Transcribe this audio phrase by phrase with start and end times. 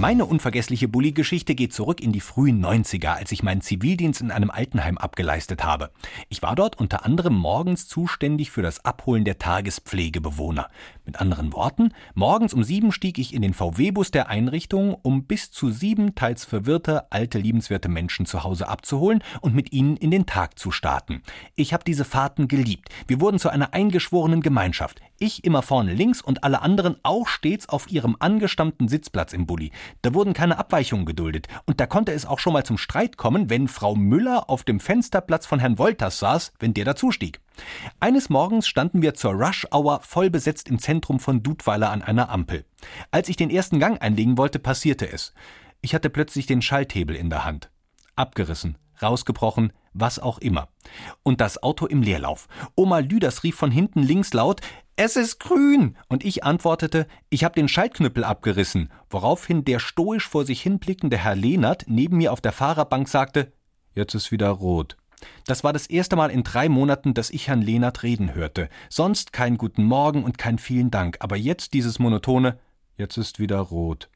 [0.00, 4.50] Meine unvergessliche Bulli-Geschichte geht zurück in die frühen 90er, als ich meinen Zivildienst in einem
[4.50, 5.90] Altenheim abgeleistet habe.
[6.30, 10.70] Ich war dort unter anderem morgens zuständig für das Abholen der Tagespflegebewohner.
[11.04, 15.50] Mit anderen Worten, morgens um sieben stieg ich in den VW-Bus der Einrichtung, um bis
[15.50, 20.24] zu sieben teils verwirrte, alte, liebenswerte Menschen zu Hause abzuholen und mit ihnen in den
[20.24, 21.20] Tag zu starten.
[21.56, 22.88] Ich habe diese Fahrten geliebt.
[23.06, 25.02] Wir wurden zu einer eingeschworenen Gemeinschaft.
[25.22, 29.70] Ich immer vorne links und alle anderen auch stets auf ihrem angestammten Sitzplatz im Bulli.
[30.00, 31.46] Da wurden keine Abweichungen geduldet.
[31.66, 34.80] Und da konnte es auch schon mal zum Streit kommen, wenn Frau Müller auf dem
[34.80, 37.42] Fensterplatz von Herrn Wolters saß, wenn der dazustieg.
[38.00, 42.64] Eines Morgens standen wir zur Rush-Hour voll besetzt im Zentrum von Dudweiler an einer Ampel.
[43.10, 45.34] Als ich den ersten Gang einlegen wollte, passierte es.
[45.82, 47.70] Ich hatte plötzlich den Schalthebel in der Hand.
[48.16, 50.68] Abgerissen, rausgebrochen, was auch immer.
[51.22, 52.48] Und das Auto im Leerlauf.
[52.74, 54.60] Oma Lüders rief von hinten links laut,
[54.96, 55.96] es ist grün!
[56.08, 61.36] Und ich antwortete, ich habe den Schaltknüppel abgerissen, woraufhin der stoisch vor sich hinblickende Herr
[61.36, 63.52] Lehnert neben mir auf der Fahrerbank sagte,
[63.94, 64.98] jetzt ist wieder rot.
[65.46, 68.68] Das war das erste Mal in drei Monaten, dass ich Herrn Lehnert reden hörte.
[68.88, 72.58] Sonst kein guten Morgen und kein vielen Dank, aber jetzt dieses monotone,
[72.96, 74.10] jetzt ist wieder rot.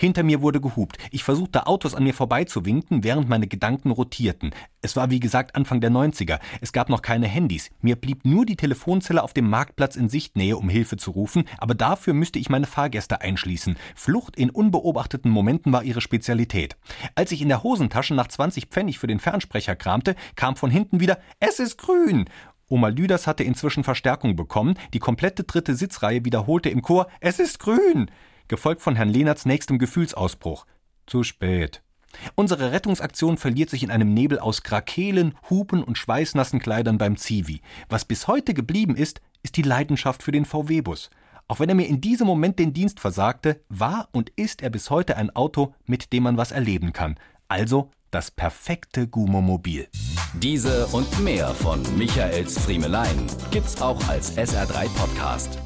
[0.00, 0.96] Hinter mir wurde gehupt.
[1.10, 4.54] Ich versuchte Autos an mir vorbeizuwinken, während meine Gedanken rotierten.
[4.80, 6.38] Es war wie gesagt Anfang der 90er.
[6.60, 7.70] Es gab noch keine Handys.
[7.80, 11.74] Mir blieb nur die Telefonzelle auf dem Marktplatz in Sichtnähe, um Hilfe zu rufen, aber
[11.74, 13.76] dafür müsste ich meine Fahrgäste einschließen.
[13.96, 16.76] Flucht in unbeobachteten Momenten war ihre Spezialität.
[17.16, 21.00] Als ich in der Hosentasche nach 20 Pfennig für den Fernsprecher kramte, kam von hinten
[21.00, 22.26] wieder Es ist grün.
[22.68, 24.78] Oma Lüders hatte inzwischen Verstärkung bekommen.
[24.94, 28.08] Die komplette dritte Sitzreihe wiederholte im Chor Es ist grün
[28.48, 30.66] gefolgt von Herrn Lehnerts nächstem Gefühlsausbruch.
[31.06, 31.82] Zu spät.
[32.34, 37.60] Unsere Rettungsaktion verliert sich in einem Nebel aus Krakelen, Hupen und schweißnassen Kleidern beim Zivi.
[37.88, 41.10] Was bis heute geblieben ist, ist die Leidenschaft für den VW-Bus.
[41.46, 44.90] Auch wenn er mir in diesem Moment den Dienst versagte, war und ist er bis
[44.90, 47.18] heute ein Auto, mit dem man was erleben kann.
[47.48, 49.88] Also das perfekte Gumomobil.
[50.34, 55.58] Diese und mehr von Michaels Friemelein gibt's auch als SR3 Podcast.